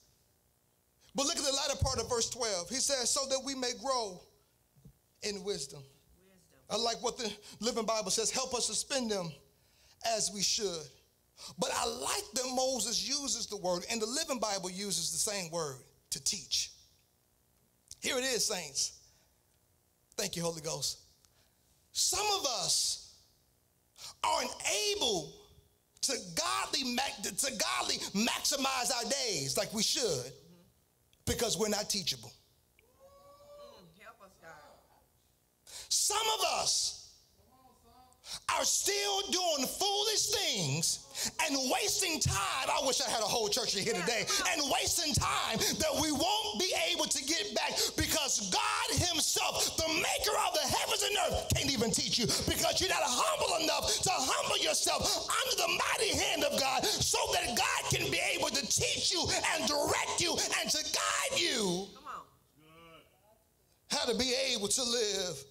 [1.13, 2.67] but look at the latter part of verse 12.
[2.69, 4.19] He says, so that we may grow
[5.21, 5.83] in wisdom.
[5.83, 5.83] Wisdom.
[6.71, 9.31] I like what the Living Bible says, help us to spend them
[10.15, 10.87] as we should.
[11.57, 15.51] But I like that Moses uses the word, and the Living Bible uses the same
[15.51, 15.77] word
[16.11, 16.71] to teach.
[18.01, 18.93] Here it is, saints.
[20.17, 20.99] Thank you, Holy Ghost.
[21.91, 23.15] Some of us
[24.23, 24.51] aren't
[24.95, 25.33] able
[26.01, 30.31] to godly, to godly maximize our days like we should
[31.25, 32.31] because we're not teachable.
[32.79, 34.51] Mm, help us, God.
[35.89, 36.96] Some of us
[38.55, 40.99] are still doing foolish things
[41.45, 42.69] and wasting time.
[42.71, 44.25] I wish I had a whole church in here today.
[44.53, 49.87] And wasting time that we won't be able to get back because God Himself, the
[49.89, 53.91] maker of the heavens and earth, can't even teach you because you're not humble enough
[54.01, 58.49] to humble yourself under the mighty hand of God so that God can be able
[58.49, 60.31] to teach you and direct you
[60.61, 62.21] and to guide you Come on.
[63.91, 65.43] how to be able to live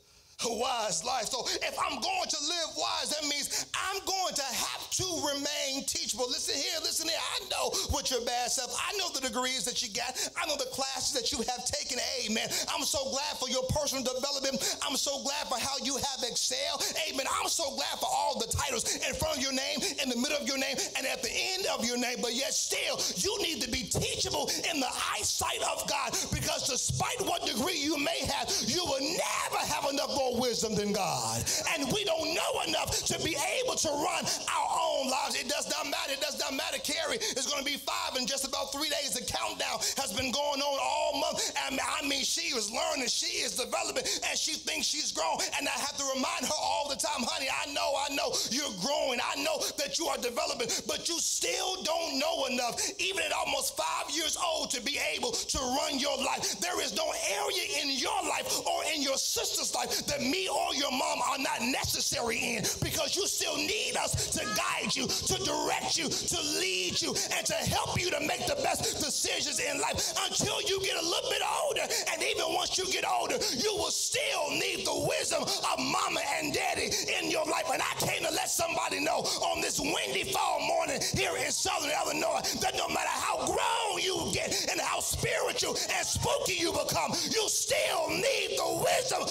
[0.44, 1.26] wise life.
[1.26, 5.84] So if I'm going to live wise, that means I'm going to have to remain
[5.86, 6.28] teachable.
[6.28, 7.18] Listen here, listen here.
[7.18, 8.76] I know what your bad self.
[8.76, 10.12] I know the degrees that you got.
[10.36, 11.98] I know the classes that you have taken.
[12.24, 12.48] Amen.
[12.68, 14.60] I'm so glad for your personal development.
[14.86, 16.84] I'm so glad for how you have excelled.
[17.08, 17.26] Amen.
[17.40, 20.36] I'm so glad for all the titles in front of your name, in the middle
[20.36, 22.18] of your name, and at the end of your name.
[22.20, 27.20] But yet still, you need to be teachable in the eyesight of God because despite
[27.24, 31.44] what degree you may have, you will never have enough more wisdom than God.
[31.74, 35.36] And we don't know enough to be able to run our own lives.
[35.36, 36.12] It does not matter.
[36.12, 36.78] It does not matter.
[36.78, 39.14] Carrie is going to be five in just about three days.
[39.14, 41.52] The countdown has been going on all month.
[41.66, 45.38] And I mean, she is learning, she is developing, and she thinks she's grown.
[45.58, 48.74] And I have to remind her all the time, honey, I know, I know you're
[48.82, 49.20] growing.
[49.22, 53.76] I know that you are developing, but you still don't know enough, even at almost
[53.76, 56.58] five years old, to be able to run your life.
[56.60, 60.74] There is no area in your life or in your sister's life that me or
[60.74, 65.36] your mom are not necessary in because you still need us to guide you, to
[65.44, 69.80] direct you, to lead you, and to help you to make the best decisions in
[69.80, 71.86] life until you get a little bit older.
[72.12, 76.52] And even once you get older, you will still need the wisdom of mama and
[76.52, 77.68] daddy in your life.
[77.72, 81.90] And I came to let somebody know on this windy fall morning here in Southern
[81.90, 82.40] Illinois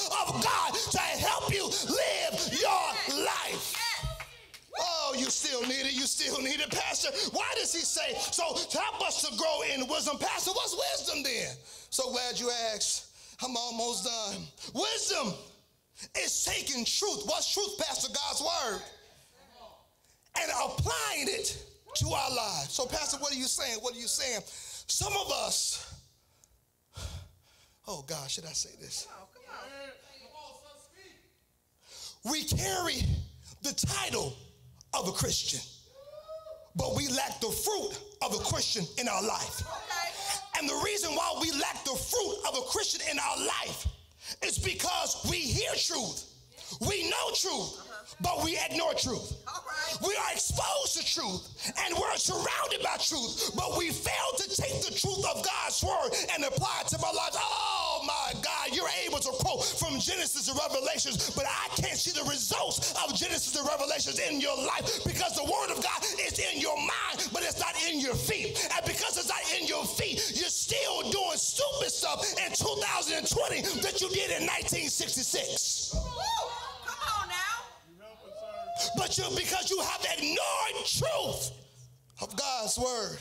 [0.06, 3.76] of God to help you live your life.
[4.80, 5.94] Oh, you still need it.
[5.94, 7.10] You still need it, Pastor.
[7.32, 8.44] Why does he say so?
[8.78, 10.52] Help us to grow in wisdom, Pastor.
[10.52, 11.56] What's wisdom then?
[11.89, 13.08] So glad you asked.
[13.44, 14.41] I'm almost done.
[14.74, 15.34] Wisdom
[16.18, 17.24] is taking truth.
[17.26, 18.13] What's truth, Pastor?
[18.13, 18.82] God's word.
[20.41, 21.58] And applying it
[21.96, 22.72] to our lives.
[22.72, 23.78] So, Pastor, what are you saying?
[23.82, 24.41] What are you saying?
[24.88, 25.94] Some of us,
[27.88, 29.08] oh God, should I say this?
[32.30, 33.04] We carry
[33.62, 34.36] the title
[34.94, 35.60] of a Christian,
[36.76, 37.92] but we lack the fruit
[38.24, 39.62] of a Christian in our life.
[40.58, 43.88] And the reason why we lack the fruit of a Christian in our life
[44.44, 46.34] is because we hear truth,
[46.88, 47.85] we know truth,
[48.21, 49.34] but we ignore truth.
[50.01, 54.82] We are exposed to truth and we're surrounded by truth, but we fail to take
[54.84, 57.38] the truth of God's word and apply it to our lives.
[57.39, 62.12] Oh my God, you're able to quote from Genesis to Revelations, but I can't see
[62.12, 66.39] the results of Genesis to Revelations in your life because the word of God is
[66.39, 68.60] in your mind, but it's not in your feet.
[68.75, 74.01] And because it's not in your feet, you're still doing stupid stuff in 2020 that
[74.01, 75.95] you did in 1966.
[79.17, 81.51] You because you have ignored truth
[82.21, 83.17] of God's word.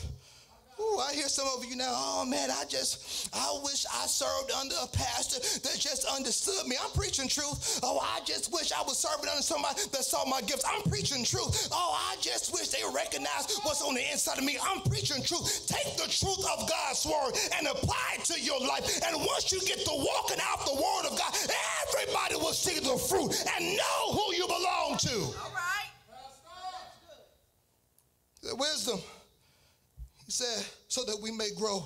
[0.77, 4.51] Ooh, I hear some of you now, oh man, I just, I wish I served
[4.51, 6.75] under a pastor that just understood me.
[6.83, 7.79] I'm preaching truth.
[7.81, 10.65] Oh, I just wish I was serving under somebody that saw my gifts.
[10.67, 11.69] I'm preaching truth.
[11.71, 14.57] Oh, I just wish they recognized what's on the inside of me.
[14.61, 15.65] I'm preaching truth.
[15.67, 18.99] Take the truth of God's word and apply it to your life.
[19.07, 21.31] And once you get to walking out the word of God,
[21.87, 25.39] everybody will see the fruit and know who you belong to.
[25.39, 25.74] All right.
[28.45, 28.99] The wisdom.
[30.25, 31.83] He said, so that we may grow.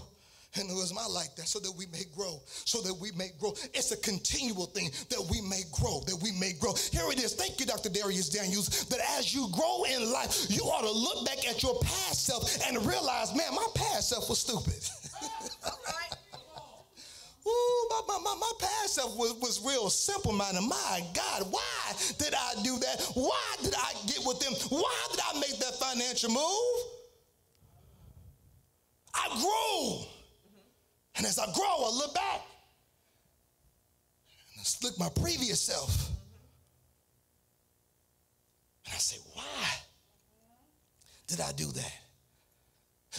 [0.55, 3.29] And it was my like that, so that we may grow, so that we may
[3.39, 3.53] grow.
[3.73, 6.73] It's a continual thing that we may grow, that we may grow.
[6.73, 7.35] Here it is.
[7.35, 7.89] Thank you, Dr.
[7.89, 11.79] Dharius Daniels, that as you grow in life, you ought to look back at your
[11.81, 14.83] past self and realize, man, my past self was stupid.
[17.47, 20.61] Ooh, my, my, my, my past self was, was real simple minded.
[20.61, 23.11] My God, why did I do that?
[23.13, 24.53] Why did I get with them?
[24.69, 26.99] Why did I make that financial move?
[29.13, 30.05] I grew.
[31.15, 32.41] And as I grow, I look back
[34.53, 36.09] and I look my previous self.
[38.85, 39.43] And I say, why
[41.27, 41.93] did I do that?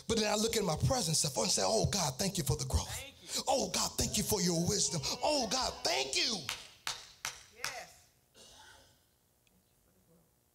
[0.09, 2.57] But then I look at my present self and say, oh God, thank you for
[2.57, 3.05] the growth.
[3.47, 5.01] Oh God, thank you for your wisdom.
[5.23, 6.37] Oh God, thank you.
[7.57, 7.93] Yes.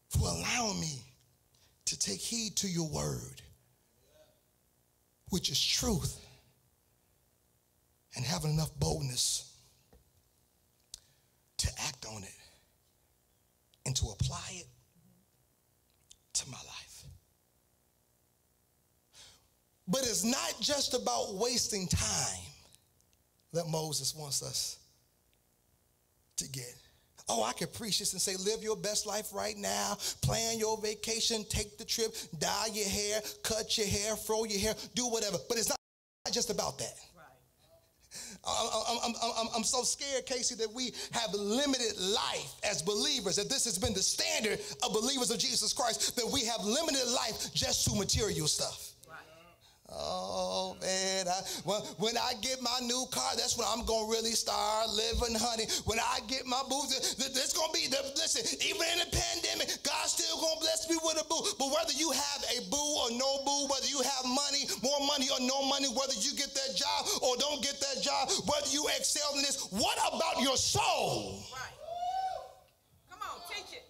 [0.10, 1.02] For allowing me
[1.86, 3.42] to take heed to your word
[5.30, 6.20] which is truth,
[8.16, 9.54] and having enough boldness
[11.58, 12.38] to act on it
[13.86, 14.68] and to apply it
[16.34, 17.04] to my life.
[19.88, 22.44] But it's not just about wasting time
[23.56, 24.78] that Moses wants us
[26.38, 26.74] to get.
[27.28, 30.80] Oh, I could preach this and say, live your best life right now, plan your
[30.80, 35.38] vacation, take the trip, dye your hair, cut your hair, throw your hair, do whatever.
[35.50, 35.80] But it's not
[36.32, 36.94] just about that.
[38.48, 43.50] I'm, I'm, I'm, I'm, so scared, Casey, that we have limited life as believers, that
[43.50, 47.52] this has been the standard of believers of Jesus Christ, that we have limited life
[47.56, 48.95] just to material stuff.
[49.94, 54.34] Oh man, I, when, when I get my new car, that's when I'm gonna really
[54.34, 55.66] start living, honey.
[55.86, 58.42] When I get my boo, there's gonna be the listen.
[58.66, 61.46] Even in the pandemic, God's still gonna bless me with a boo.
[61.62, 65.30] But whether you have a boo or no boo, whether you have money, more money
[65.30, 68.90] or no money, whether you get that job or don't get that job, whether you
[68.98, 71.46] excel in this, what about your soul?
[71.54, 71.78] Right.
[73.14, 73.86] Come on, teach it.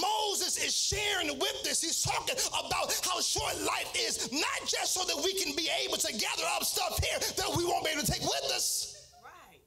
[0.00, 1.80] Moses is sharing with this.
[1.80, 5.96] He's talking about how short life is, not just so that we can be able
[5.96, 9.10] to gather up stuff here that we won't be able to take with us.
[9.22, 9.60] Right.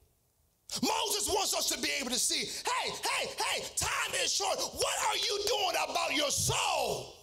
[0.82, 4.58] Moses wants us to be able to see hey, hey, hey, time is short.
[4.58, 7.19] What are you doing about your soul?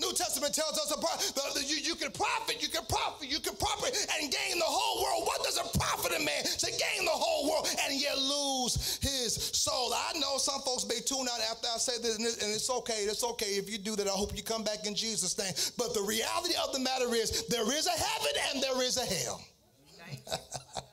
[0.00, 1.20] New Testament tells us about
[1.68, 5.26] you, you can profit, you can profit, you can profit and gain the whole world.
[5.26, 9.34] What does it profit a man to gain the whole world and yet lose his
[9.34, 9.92] soul?
[9.92, 13.04] I know some folks may tune out after I say this, and it's okay.
[13.04, 14.06] It's okay if you do that.
[14.06, 15.52] I hope you come back in Jesus' name.
[15.76, 19.04] But the reality of the matter is, there is a heaven and there is a
[19.04, 19.40] hell.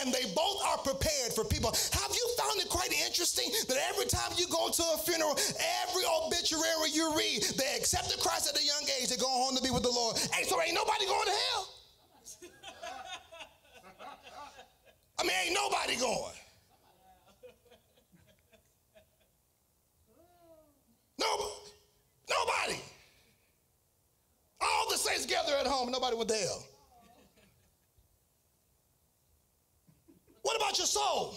[0.00, 1.70] and they both are prepared for people.
[1.70, 5.38] Have you found it quite interesting that every time you go to a funeral,
[5.82, 9.62] every obituary you read, they accepted Christ at a young age, they go home to
[9.62, 10.16] be with the Lord.
[10.32, 11.68] Hey, so ain't nobody going to hell.
[15.18, 16.36] I mean, ain't nobody going.
[21.18, 21.26] No,
[22.30, 22.80] nobody.
[24.62, 26.64] All the saints gather at home, nobody went to hell.
[30.70, 31.34] about your soul?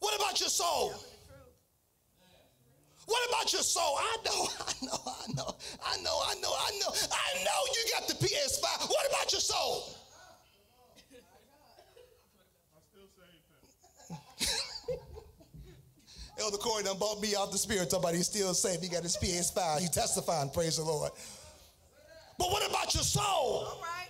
[0.00, 0.94] What about your soul?
[3.06, 3.96] What about your soul?
[3.98, 7.84] I know, I know, I know, I know, I know, I know, I know you
[7.94, 8.88] got the PS5.
[8.88, 9.88] What about your soul?
[16.40, 17.90] Elder Corey done bought me out the spirit.
[17.90, 18.82] Somebody still saved.
[18.82, 19.80] He got his PS5.
[19.80, 20.50] He testifying.
[20.50, 21.10] Praise the Lord.
[22.38, 23.24] But what about your soul?
[23.24, 24.07] All right.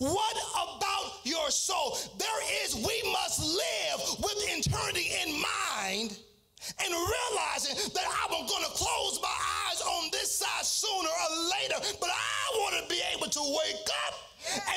[0.00, 0.14] You tell me.
[0.14, 1.98] What about your soul?
[2.18, 6.18] There is, we must live with eternity in mind
[6.80, 9.36] and realizing that I'm going to close my
[9.68, 11.30] eyes on this side sooner or
[11.60, 14.14] later, but I want to be able to wake up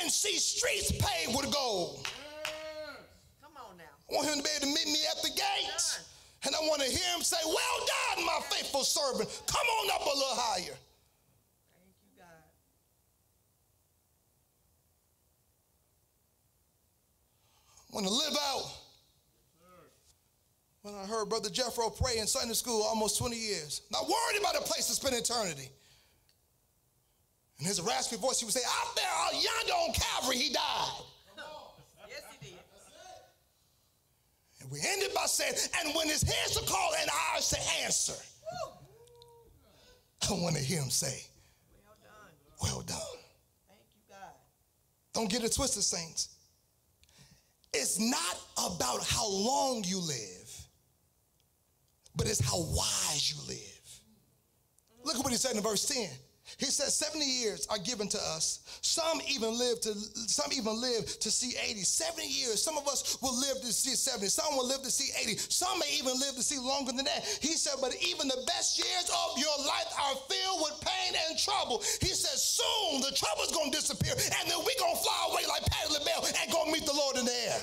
[0.00, 2.06] and see streets paved with gold.
[3.42, 3.84] Come on now.
[4.10, 6.04] I want him to be able to meet me at the gates.
[6.46, 9.28] And I want to hear him say, Well done, my faithful servant.
[9.46, 10.76] Come on up a little higher.
[11.74, 12.26] Thank you, God.
[17.87, 18.62] I want to live out.
[20.82, 24.54] When I heard Brother Jeffro pray in Sunday school almost 20 years, not worried about
[24.54, 25.68] a place to spend eternity.
[27.58, 31.02] In his raspy voice, he would say, Out there, out yonder on Calvary, he died.
[32.08, 32.58] Yes, he did.
[34.62, 38.14] And we ended by saying, And when his hands are called and ours to answer,
[40.30, 41.24] I want to hear him say,
[41.82, 42.32] Well done.
[42.62, 43.18] Well done.
[43.66, 44.34] Thank you, God.
[45.12, 46.37] Don't get it twisted, saints.
[47.72, 50.66] It's not about how long you live,
[52.16, 53.68] but it's how wise you live.
[55.04, 56.08] Look at what he said in verse 10.
[56.56, 58.60] He says 70 years are given to us.
[58.80, 59.94] Some even live to
[60.26, 61.82] some even live to see 80.
[61.82, 62.62] 70 years.
[62.62, 64.26] Some of us will live to see 70.
[64.28, 65.36] Some will live to see 80.
[65.36, 67.24] Some may even live to see longer than that.
[67.40, 71.38] He said, but even the best years of your life are filled with pain and
[71.38, 71.82] trouble.
[72.00, 75.92] He says, soon the trouble's gonna disappear, and then we're gonna fly away like Patti
[75.92, 77.60] LaBelle and go meet the Lord in the air.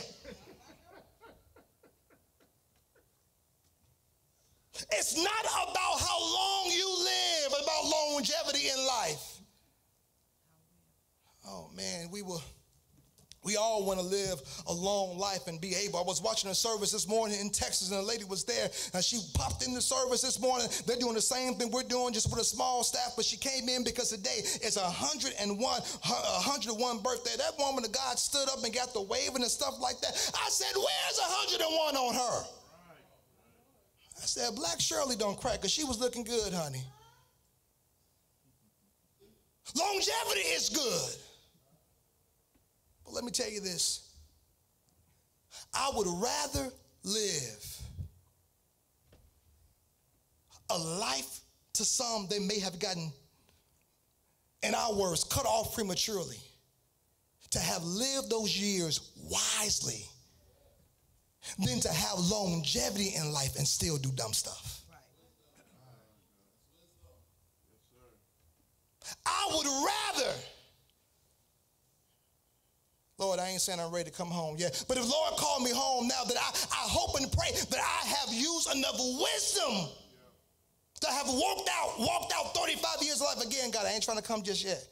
[4.92, 9.42] It's not about how long you live, about longevity in life.
[11.48, 12.42] Oh man, we will.
[13.44, 16.00] We all want to live a long life and be able.
[16.00, 19.04] I was watching a service this morning in Texas, and a lady was there, and
[19.04, 20.68] she popped in the service this morning.
[20.88, 23.14] They're doing the same thing we're doing, just with a small staff.
[23.16, 27.38] But she came in because today is a 101, 101 birthday.
[27.38, 30.32] That woman of God stood up and got the waving and stuff like that.
[30.44, 32.48] I said, "Where's 101 on her?"
[34.26, 36.82] I said, Black Shirley don't crack because she was looking good, honey.
[39.76, 41.16] Longevity is good.
[43.04, 44.10] But let me tell you this
[45.76, 46.72] I would rather
[47.04, 47.82] live
[50.72, 51.42] a life
[51.74, 53.14] to some they may have gotten,
[54.64, 56.40] in our words, cut off prematurely,
[57.52, 60.08] to have lived those years wisely
[61.60, 64.82] than to have longevity in life and still do dumb stuff.
[69.26, 70.34] I would rather,
[73.18, 75.72] Lord, I ain't saying I'm ready to come home yet, but if Lord called me
[75.74, 79.90] home now, that I, I hope and pray that I have used enough wisdom
[81.02, 83.70] to have walked out, walked out 35 years of life again.
[83.70, 84.86] God, I ain't trying to come just yet.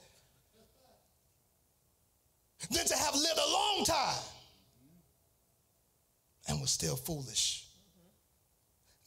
[2.72, 4.33] Than to have lived a long time
[6.48, 7.68] and was still foolish.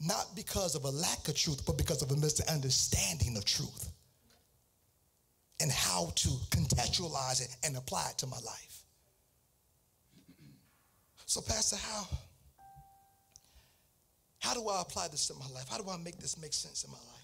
[0.00, 3.90] Not because of a lack of truth, but because of a misunderstanding of truth
[5.60, 8.82] and how to contextualize it and apply it to my life.
[11.24, 12.06] So, Pastor, how?
[14.38, 15.68] How do I apply this to my life?
[15.68, 17.16] How do I make this make sense in my life?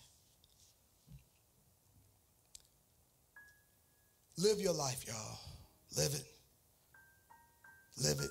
[4.39, 5.39] Live your life, y'all.
[5.97, 6.25] Live it.
[8.03, 8.31] Live it.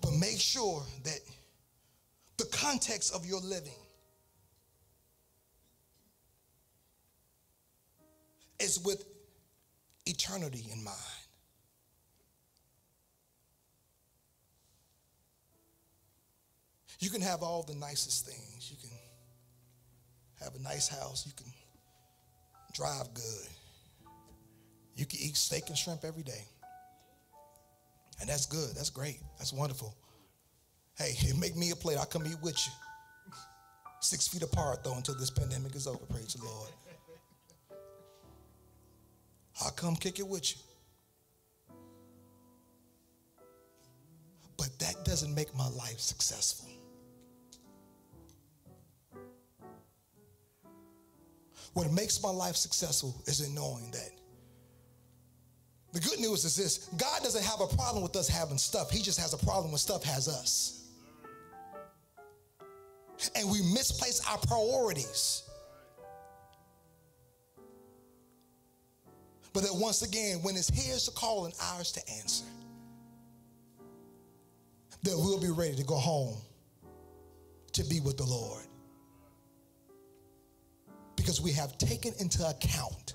[0.00, 1.20] But make sure that
[2.36, 3.72] the context of your living
[8.60, 9.04] is with
[10.06, 10.96] eternity in mind.
[17.00, 18.70] You can have all the nicest things.
[18.70, 18.90] You can
[20.42, 21.24] have a nice house.
[21.26, 21.46] You can
[22.72, 23.48] drive good.
[24.96, 26.44] You can eat steak and shrimp every day.
[28.20, 28.74] And that's good.
[28.74, 29.20] That's great.
[29.38, 29.94] That's wonderful.
[30.96, 31.98] Hey, make me a plate.
[31.98, 32.72] I'll come eat with you.
[34.00, 35.98] Six feet apart, though, until this pandemic is over.
[36.06, 36.70] Praise the Lord.
[39.64, 40.56] I'll come kick it with you.
[44.56, 46.68] But that doesn't make my life successful.
[51.74, 54.10] What makes my life successful is in knowing that
[55.92, 59.02] The good news is this God doesn't have a problem with us having stuff, He
[59.02, 60.74] just has a problem when stuff has us.
[63.34, 65.42] And we misplace our priorities.
[69.52, 72.44] But that once again, when it's His to call and ours to answer,
[75.02, 76.36] that we'll be ready to go home
[77.72, 78.64] to be with the Lord.
[81.16, 83.14] Because we have taken into account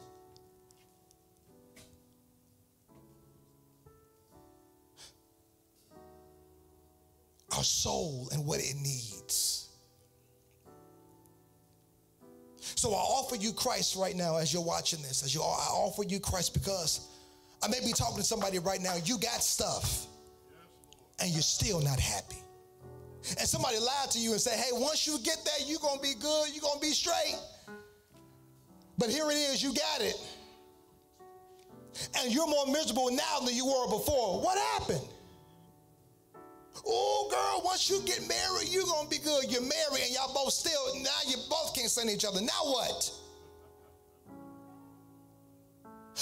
[7.56, 9.70] our soul and what it needs.
[12.76, 15.68] So I offer you Christ right now as you're watching this, as you are, I
[15.72, 17.08] offer you Christ because
[17.62, 20.08] I may be talking to somebody right now, you got stuff
[21.20, 22.38] and you're still not happy.
[23.40, 26.14] And somebody lied to you and said, hey, once you get there, you're gonna be
[26.20, 27.38] good, you're gonna be straight.
[28.98, 30.20] But here it is, you got it.
[32.20, 34.42] And you're more miserable now than you were before.
[34.42, 35.08] What happened?
[36.86, 39.52] Oh, girl, once you get married, you're going to be good.
[39.52, 42.42] You're married and y'all both still, now you both can't stand each other.
[42.42, 43.12] Now what?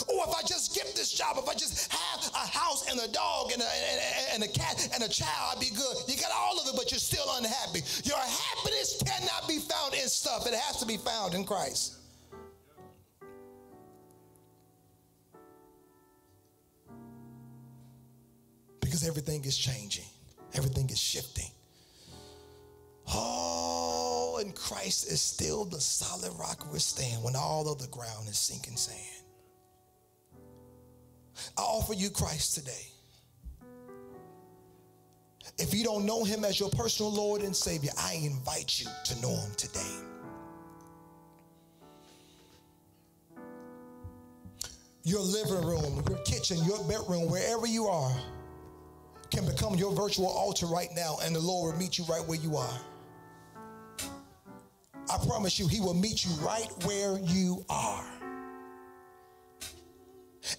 [0.09, 3.07] Oh, if I just get this job, if I just have a house and a
[3.12, 4.01] dog and a, and,
[4.36, 5.97] and a cat and a child, I'd be good.
[6.07, 7.82] You got all of it, but you're still unhappy.
[8.03, 11.97] Your happiness cannot be found in stuff, it has to be found in Christ.
[18.80, 20.05] Because everything is changing.
[20.54, 21.52] Everything is shifting.
[23.08, 28.28] Oh, and Christ is still the solid rock we stand when all of the ground
[28.28, 28.97] is sinking sand.
[31.58, 32.88] I offer you Christ today.
[35.58, 39.22] If you don't know him as your personal Lord and Savior, I invite you to
[39.22, 39.95] know him today.
[45.04, 48.16] Your living room, your kitchen, your bedroom, wherever you are
[49.32, 52.40] can become your virtual altar right now, and the Lord will meet you right where
[52.40, 52.80] you are.
[55.10, 58.06] I promise you, He will meet you right where you are.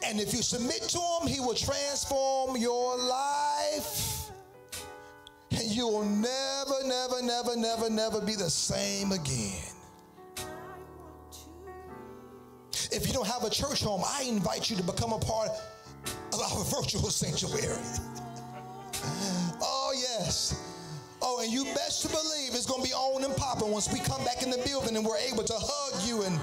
[0.05, 4.31] And if you submit to Him, He will transform your life.
[5.51, 9.69] And you will never, never, never, never, never be the same again.
[12.91, 15.51] If you don't have a church home, I invite you to become a part
[16.33, 17.79] of our virtual sanctuary.
[19.61, 20.55] Oh, yes.
[21.21, 24.01] Oh, and you best to believe it's going to be on and popping once we
[24.01, 26.39] come back in the building and we're able to hug you and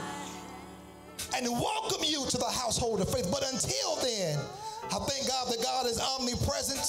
[1.36, 3.30] and welcome you to the household of faith.
[3.32, 4.40] But until then,
[4.86, 6.86] I thank God that God is omnipresent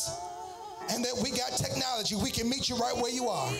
[0.91, 2.17] and that we got technology.
[2.17, 3.53] We can meet you right where you are.